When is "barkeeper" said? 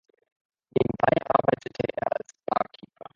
2.47-3.09